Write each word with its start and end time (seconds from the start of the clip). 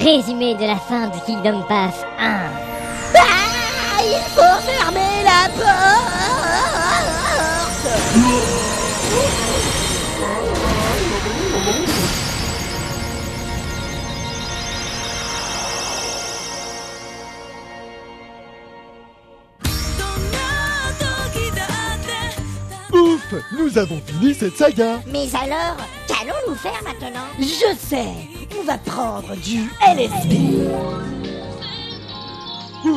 Résumé 0.00 0.54
de 0.54 0.64
la 0.64 0.76
fin 0.76 1.08
de 1.08 1.18
Kingdom 1.26 1.62
Path 1.68 2.06
1. 2.18 2.24
Ah, 3.16 4.00
il 4.02 4.22
faut 4.34 4.60
fermer 4.64 5.22
la 5.24 5.50
porte. 5.58 6.10
Ouf 22.92 23.34
Nous 23.52 23.78
avons 23.78 24.00
fini 24.06 24.34
cette 24.34 24.56
saga. 24.56 25.02
Mais 25.12 25.28
alors, 25.34 25.76
qu'allons-nous 26.08 26.54
faire 26.54 26.80
maintenant? 26.82 27.26
Je 27.38 27.76
sais 27.78 28.39
On 28.58 28.64
va 28.64 28.78
prendre 28.78 29.36
du 29.36 29.70
LSD 29.86 30.36
Les 32.84 32.90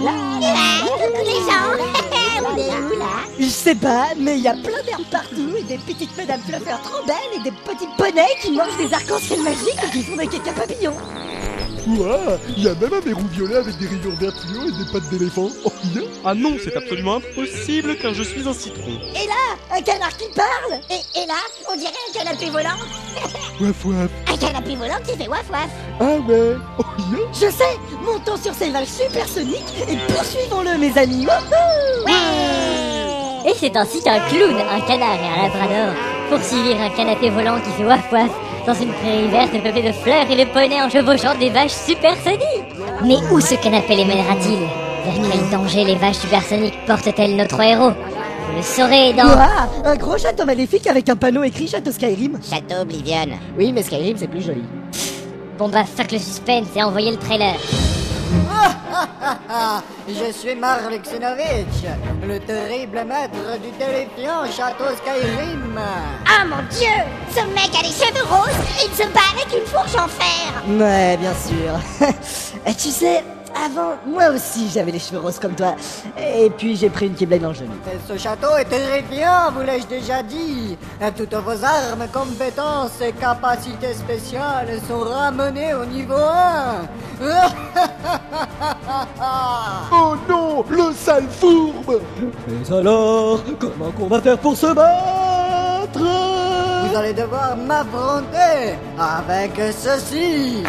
gens. 1.45 1.73
On 2.45 2.57
est 2.57 2.69
où 2.69 2.99
là 2.99 3.23
Je 3.39 3.45
sais 3.45 3.75
pas, 3.75 4.07
mais 4.17 4.37
il 4.37 4.43
y 4.43 4.47
a 4.47 4.53
plein 4.53 4.81
d'herbes 4.85 5.05
partout 5.11 5.55
et 5.57 5.63
des 5.63 5.77
petites 5.77 6.15
madames 6.17 6.41
fluffers 6.41 6.81
trop 6.81 7.05
belles 7.05 7.39
et 7.39 7.43
des 7.43 7.51
petits 7.51 7.87
poneys 7.97 8.35
qui 8.41 8.51
mangent 8.51 8.77
des 8.77 8.93
arcs-en-ciel 8.93 9.41
magiques 9.41 9.79
et 9.85 9.91
qui 9.91 10.03
font 10.03 10.17
des 10.17 10.27
caca 10.27 10.51
papillons 10.51 10.95
Ouah 11.87 12.37
Il 12.57 12.63
y 12.63 12.67
a 12.67 12.75
même 12.75 12.93
un 12.93 12.99
verrou 12.99 13.25
violet 13.31 13.55
avec 13.55 13.77
des 13.77 13.87
rayures 13.87 14.15
vertes 14.19 14.37
fluo 14.39 14.61
et 14.69 14.71
des 14.71 14.91
pattes 14.91 15.09
d'éléphant. 15.09 15.49
Oh, 15.65 15.71
bien. 15.85 16.03
Ah 16.25 16.33
non, 16.33 16.55
c'est 16.63 16.75
absolument 16.75 17.15
impossible 17.17 17.97
car 18.01 18.13
je 18.13 18.23
suis 18.23 18.47
un 18.47 18.53
citron. 18.53 18.99
Et 19.13 19.27
là, 19.27 19.57
un 19.75 19.81
canard 19.81 20.15
qui 20.17 20.25
parle 20.35 20.79
et, 20.89 21.19
et 21.19 21.25
là, 21.25 21.35
on 21.71 21.75
dirait 21.75 21.91
un 22.09 22.13
canapé 22.17 22.49
volant. 22.49 22.77
Waf 23.61 23.85
waf. 23.85 24.09
Un 24.27 24.37
canapé 24.37 24.75
volant 24.75 24.99
qui 25.05 25.17
fait 25.17 25.27
waf 25.27 25.49
waf. 25.51 25.69
Ah 25.99 26.17
ouais. 26.27 26.55
Oh, 26.79 26.83
bien. 27.09 27.19
Je 27.33 27.51
sais 27.51 27.77
Montons 28.03 28.37
sur 28.41 28.53
ces 28.53 28.69
vaches 28.69 28.87
supersoniques 28.87 29.73
et 29.89 29.97
poursuivons-le, 30.13 30.77
mes 30.77 30.97
amis. 30.97 31.25
Wouhou 31.25 32.05
Ouais. 32.05 33.49
Et 33.51 33.53
c'est 33.59 33.75
ainsi 33.75 34.01
qu'un 34.01 34.19
clown, 34.29 34.55
un 34.55 34.81
canard 34.81 35.15
et 35.15 35.27
un 35.27 35.43
labrador 35.43 35.93
poursuivirent 36.29 36.81
un 36.81 36.89
canapé 36.89 37.29
volant 37.29 37.59
qui 37.59 37.71
fait 37.71 37.85
waf 37.85 38.11
waf 38.11 38.29
dans 38.65 38.73
une 38.73 38.91
prairie 38.93 39.27
verte 39.27 39.51
peuplée 39.51 39.83
de 39.83 39.91
fleurs 39.91 40.29
et 40.29 40.45
de 40.45 40.49
poneys 40.51 40.81
en 40.81 40.89
chevauchant 40.89 41.35
des 41.37 41.49
vaches 41.49 41.71
supersoniques. 41.71 42.41
Mais 43.03 43.17
où 43.31 43.39
ce 43.39 43.55
canapé 43.55 43.95
les 43.95 44.05
mènera-t-il? 44.05 44.59
Vers 45.05 45.29
quel 45.31 45.49
danger 45.49 45.83
les 45.83 45.95
vaches 45.95 46.17
supersoniques 46.17 46.77
portent-elles 46.87 47.35
notre 47.35 47.59
héros? 47.61 47.91
Vous 47.91 48.57
le 48.57 48.61
saurez 48.61 49.13
dans... 49.13 49.25
Ouah, 49.25 49.67
Un 49.83 49.95
gros 49.95 50.17
château 50.17 50.45
maléfique 50.45 50.87
avec 50.87 51.09
un 51.09 51.15
panneau 51.15 51.43
écrit 51.43 51.67
Château 51.67 51.91
Skyrim 51.91 52.39
Château 52.41 52.81
Oblivion. 52.81 53.27
Oui, 53.57 53.71
mais 53.73 53.83
Skyrim, 53.83 54.15
c'est 54.17 54.27
plus 54.27 54.45
joli. 54.45 54.63
Bon 55.57 55.69
bah 55.69 55.83
fuck 55.85 56.11
le 56.11 56.17
suspense 56.17 56.67
et 56.75 56.83
envoyez 56.83 57.11
le 57.11 57.17
trailer. 57.17 57.55
Je 60.07 60.31
suis 60.31 60.55
Sinovitch, 61.03 61.83
le 62.25 62.39
terrible 62.39 63.03
maître 63.05 63.59
du 63.61 63.71
terrifiant 63.71 64.45
château 64.45 64.85
Skyrim. 64.97 65.79
Ah 66.25 66.45
mon 66.45 66.61
dieu 66.69 66.87
Ce 67.33 67.41
mec 67.53 67.69
a 67.77 67.81
les 67.81 67.89
cheveux 67.89 68.25
roses 68.29 68.49
et 68.81 68.85
il 68.87 68.93
se 68.93 69.03
bat 69.11 69.21
avec 69.33 69.53
une 69.57 69.65
fourche 69.65 69.95
en 69.95 70.07
fer 70.07 70.63
Ouais, 70.67 71.17
bien 71.17 71.33
sûr. 71.33 72.07
Et 72.65 72.73
tu 72.73 72.89
sais, 72.89 73.23
avant, 73.55 73.95
moi 74.05 74.29
aussi 74.29 74.69
j'avais 74.73 74.91
les 74.91 74.99
cheveux 74.99 75.19
roses 75.19 75.39
comme 75.39 75.55
toi. 75.55 75.75
Et 76.17 76.49
puis 76.49 76.75
j'ai 76.75 76.89
pris 76.89 77.07
une 77.07 77.15
Keyblade 77.15 77.41
dans 77.41 77.49
le 77.49 77.53
genou. 77.55 77.73
Ce 78.07 78.17
château 78.17 78.55
est 78.57 78.65
terrifiant, 78.65 79.51
vous 79.53 79.61
l'ai-je 79.61 79.87
déjà 79.87 80.23
dit. 80.23 80.77
Toutes 81.15 81.33
vos 81.33 81.63
armes, 81.63 82.07
compétences 82.11 83.01
et 83.01 83.11
capacités 83.13 83.93
spéciales 83.93 84.79
sont 84.87 84.99
ramenées 84.99 85.73
au 85.73 85.85
niveau 85.85 86.15
1. 86.15 86.87
Oh 89.91 90.15
non 90.29 90.65
Le 90.69 90.93
sale 90.93 91.27
fourbe 91.29 92.01
Mais 92.47 92.75
alors, 92.75 93.39
comment 93.59 93.91
qu'on 93.91 94.07
va 94.07 94.21
faire 94.21 94.37
pour 94.37 94.55
se 94.55 94.67
battre? 94.67 95.99
Vous 95.99 96.95
allez 96.95 97.13
devoir 97.13 97.55
m'affronter 97.57 98.75
avec 98.99 99.53
ceci. 99.77 100.63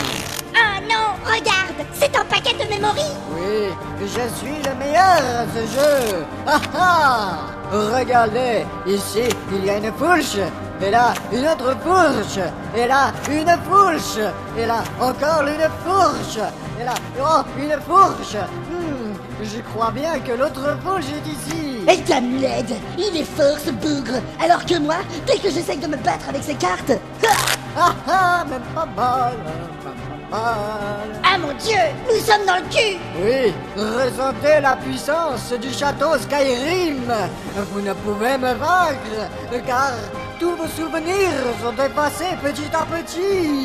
Ah 0.55 0.81
non, 0.83 1.15
regarde 1.25 1.87
C'est 1.93 2.17
un 2.17 2.25
paquet 2.25 2.55
de 2.55 2.69
mémories 2.69 3.15
Oui, 3.35 3.69
je 4.01 4.07
suis 4.39 4.63
le 4.63 4.75
meilleur 4.79 5.03
à 5.03 5.45
ce 5.55 5.61
jeu. 5.61 6.25
Ah 6.47 6.61
ah 6.77 7.39
Regardez, 7.73 8.65
ici, 8.87 9.23
il 9.53 9.65
y 9.65 9.71
a 9.71 9.79
une 9.79 9.93
fourche. 9.93 10.39
Et 10.81 10.91
là, 10.91 11.15
une 11.33 11.47
autre 11.47 11.75
fourche. 11.83 12.39
Et 12.77 12.87
là, 12.87 13.13
une 13.31 13.57
fourche. 13.69 14.19
Et 14.57 14.67
là, 14.67 14.85
encore 15.01 15.43
une 15.43 15.69
fourche. 15.85 16.39
Et 16.81 16.85
là, 16.85 16.95
oh, 17.21 17.43
une 17.59 17.73
fourche. 17.81 18.35
Hmm, 18.71 19.15
je 19.43 19.61
crois 19.73 19.91
bien 19.91 20.19
que 20.19 20.33
l'autre 20.33 20.77
fourche 20.83 21.07
est 21.07 21.29
ici. 21.29 21.79
Et 21.89 21.99
Dame 22.09 22.41
laide 22.41 22.75
Il 22.99 23.17
est 23.17 23.25
fort 23.25 23.59
ce 23.65 23.71
bougre 23.71 24.21
Alors 24.41 24.65
que 24.65 24.79
moi, 24.79 24.97
dès 25.27 25.37
que 25.39 25.51
j'essaye 25.51 25.79
de 25.79 25.87
me 25.87 25.97
battre 25.97 26.29
avec 26.29 26.43
ces 26.43 26.55
cartes... 26.55 26.93
ah 27.27 27.29
Ah 27.77 27.95
ah, 28.09 28.45
même 28.49 28.63
pas 28.75 28.87
mal. 28.87 29.35
Pas 30.31 30.39
mal. 30.39 31.23
Ah 31.25 31.39
mon 31.39 31.53
dieu 31.55 31.77
Nous 32.09 32.21
sommes 32.25 32.47
dans 32.47 32.57
le 32.57 32.71
cul 32.71 32.99
Oui, 33.21 33.53
ressentez 33.77 34.61
la 34.61 34.77
puissance 34.77 35.53
du 35.61 35.73
château 35.73 36.17
Skyrim. 36.19 37.13
Vous 37.73 37.81
ne 37.81 37.93
pouvez 37.93 38.39
me 38.39 38.55
vaincre, 38.55 39.29
car 39.67 39.91
tous 40.39 40.57
vos 40.57 40.67
souvenirs 40.67 41.31
sont 41.63 41.73
effacés 41.83 42.37
petit 42.43 42.71
à 42.73 42.85
petit. 42.85 43.65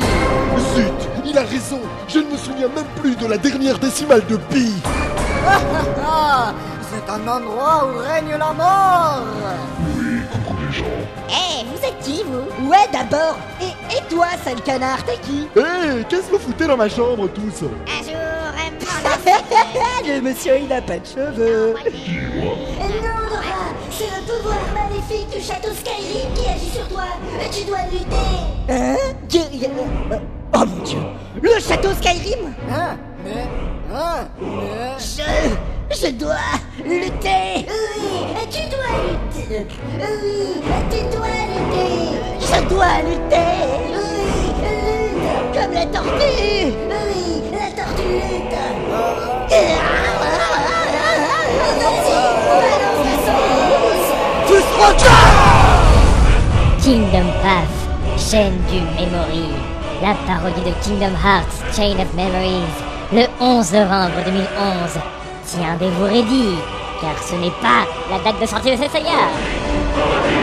Zut 0.74 1.08
Il 1.24 1.36
a 1.38 1.42
raison 1.42 1.80
Je 2.08 2.18
ne 2.20 2.30
me 2.30 2.36
souviens 2.36 2.68
même 2.68 2.84
plus 3.00 3.16
de 3.16 3.26
la 3.26 3.38
dernière 3.38 3.78
décimale 3.78 4.24
de 4.26 4.36
pi 4.36 4.72
Ah, 6.06 6.52
c'est 6.90 7.10
un 7.10 7.26
endroit 7.28 7.86
où 7.92 7.98
règne 7.98 8.36
la 8.38 8.52
mort. 8.52 9.22
Eh, 11.28 11.64
vous 11.66 11.86
êtes 11.86 11.98
qui 12.02 12.22
vous 12.24 12.68
Ouais 12.68 12.88
d'abord 12.92 13.36
et, 13.60 13.96
et 13.96 14.02
toi, 14.08 14.26
sale 14.44 14.60
canard, 14.62 15.02
t'es 15.04 15.18
qui 15.22 15.48
Hé 15.56 16.04
Qu'est-ce 16.08 16.26
que 16.28 16.32
vous 16.32 16.38
foutez 16.38 16.66
dans 16.66 16.76
ma 16.76 16.88
chambre 16.88 17.28
tous 17.28 17.64
Un 17.64 18.02
jour, 18.04 18.18
Le 20.06 20.20
monsieur, 20.20 20.58
il 20.62 20.72
a 20.72 20.80
pas 20.80 20.98
de 20.98 21.06
cheveux 21.06 21.74
Non, 22.40 22.56
Dora 23.02 23.70
C'est 24.00 24.06
le 24.06 24.22
pouvoir 24.22 24.56
maléfique 24.72 25.28
du 25.28 25.42
château 25.42 25.74
Skyrim 25.74 26.32
qui 26.34 26.48
agit 26.48 26.70
sur 26.70 26.88
toi. 26.88 27.02
Tu 27.52 27.64
dois 27.64 27.82
lutter. 27.92 28.16
Hein? 28.70 28.96
Guerrier 29.28 29.68
Oh 30.54 30.58
mon 30.64 30.82
dieu. 30.84 31.00
Le 31.42 31.60
château 31.60 31.90
Skyrim? 31.92 32.54
Hein? 32.70 32.96
Mais, 33.22 33.46
hein? 33.92 34.26
Mais... 34.40 34.96
Je... 34.98 36.02
Je 36.02 36.12
dois 36.12 36.36
lutter. 36.82 37.66
Oui, 37.68 38.46
tu 38.50 38.62
dois 38.70 38.96
lutter. 39.04 39.66
Oui, 39.98 40.62
tu 40.90 41.00
dois 41.14 41.36
lutter. 41.50 41.92
Je 42.40 42.68
dois 42.70 43.02
lutter. 43.02 43.52
Oui, 43.92 44.46
lutte 44.62 45.52
Comme 45.52 45.74
la 45.74 45.84
tortue 45.84 46.99
Kingdom 56.82 57.26
Path, 57.42 57.76
chaîne 58.16 58.56
du 58.70 58.80
Memory. 58.96 59.50
La 60.00 60.14
parodie 60.26 60.62
de 60.62 60.72
Kingdom 60.82 61.14
Hearts, 61.22 61.62
Chain 61.76 62.00
of 62.00 62.14
Memories, 62.14 62.64
le 63.12 63.26
11 63.40 63.72
novembre 63.74 64.24
2011. 64.24 64.98
Tiendez-vous 65.44 66.04
ready, 66.04 66.56
car 67.02 67.22
ce 67.22 67.34
n'est 67.34 67.50
pas 67.60 67.84
la 68.10 68.18
date 68.24 68.40
de 68.40 68.46
sortie 68.46 68.70
de 68.70 68.76
cette 68.76 68.92
saga. 68.92 70.39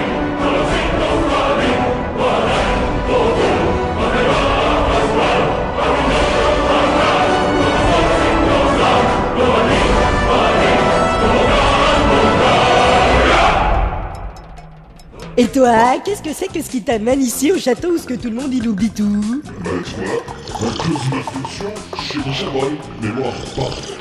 Et 15.40 15.48
toi, 15.48 15.98
qu'est-ce 16.04 16.24
que 16.24 16.34
c'est 16.34 16.52
que 16.52 16.62
ce 16.64 16.70
qui 16.70 16.82
t'amène 16.82 17.22
ici 17.22 17.52
au 17.52 17.60
château 17.60 17.90
où 17.94 17.98
ce 17.98 18.06
que 18.08 18.16
tout 18.16 18.30
le 18.30 18.36
monde 18.36 18.52
il 18.54 18.68
oublie 18.68 18.90
tout 18.90 19.42
Bah 19.64 19.70
tu 19.86 19.96
vois, 20.04 20.68
à 20.70 20.74
cause 20.74 21.10
de 21.12 21.16
ma 21.16 21.22
fonction, 21.24 21.66
j'ai 22.12 22.16
une 22.16 22.52
bonne 22.60 22.78
mémoire 23.02 23.34
parfaite. 23.56 23.98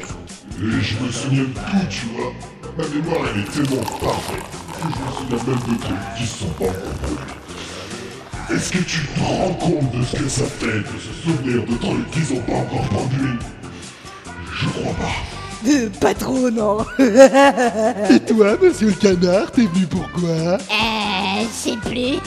Et 0.59 0.83
je 0.83 1.05
me 1.05 1.11
souviens 1.13 1.43
de 1.43 1.49
tout, 1.49 1.87
tu 1.91 2.07
vois. 2.17 2.33
Ma 2.79 2.89
mémoire, 2.89 3.21
elle 3.35 3.41
est 3.43 3.51
tellement 3.53 3.83
parfaite 3.83 4.45
que 4.73 4.83
je 4.83 5.35
me 5.35 5.39
souviens 5.39 5.55
même 5.55 5.77
de 5.77 5.83
trucs 5.83 6.15
qui 6.17 6.27
sont 6.27 6.47
pas 6.59 6.65
encore 6.65 6.95
produits. 7.03 8.55
Est-ce 8.57 8.73
que 8.73 8.79
tu 8.79 9.07
te 9.07 9.21
rends 9.21 9.55
compte 9.55 9.91
de 9.99 10.05
ce 10.05 10.17
que 10.17 10.29
ça 10.29 10.45
fait 10.45 10.67
de 10.79 10.99
se 10.99 11.23
souvenir 11.23 11.65
de 11.67 11.75
trucs 11.77 12.11
qui 12.13 12.21
sont 12.23 12.41
pas 12.41 12.55
encore 12.55 12.89
produits? 12.89 13.39
Je 14.55 14.69
crois 14.69 14.95
pas. 14.95 15.69
Euh, 15.69 15.89
Pas 16.01 16.15
trop, 16.15 16.49
non 16.51 16.79
Et 16.99 18.21
toi, 18.21 18.57
monsieur 18.63 18.87
le 18.89 18.93
canard, 18.93 19.51
t'es 19.51 19.63
venu 19.63 19.87
pourquoi 19.87 20.29
Euh, 20.31 20.59
je 21.37 21.49
sais 21.49 21.77
plus. 21.77 22.19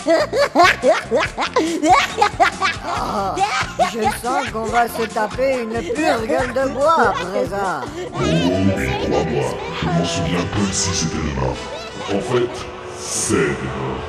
Oh, 2.85 3.35
je 3.93 4.01
sens 4.25 4.49
qu'on 4.51 4.65
va 4.65 4.87
se 4.87 5.03
taper 5.03 5.61
une 5.61 5.81
pure 5.93 6.25
gueule 6.27 6.53
de 6.53 6.69
bois 6.73 7.09
à 7.09 7.13
présent. 7.13 7.81
Oui, 7.95 8.89
crois-moi, 9.03 9.47
je 9.81 9.87
me 9.99 10.05
souviens 10.05 10.45
plus 10.51 10.71
si 10.71 10.93
c'était 10.93 11.17
demain. 11.17 11.55
En 12.13 12.19
fait, 12.19 12.55
c'est 12.97 13.35
demain. 13.35 13.99